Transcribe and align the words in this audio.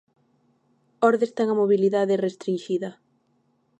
Ordes 1.09 1.31
ten 1.37 1.47
a 1.53 1.59
mobilidade 1.61 2.21
restrinxida. 2.25 2.89